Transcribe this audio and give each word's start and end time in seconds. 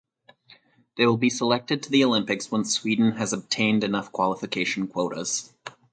They 0.97 1.05
will 1.05 1.17
be 1.17 1.29
selected 1.29 1.83
to 1.83 1.91
the 1.91 2.03
Olympics 2.03 2.49
once 2.49 2.73
Sweden 2.73 3.11
has 3.17 3.33
obtained 3.33 3.83
enough 3.83 4.11
qualification 4.11 4.87
quotas. 4.87 5.53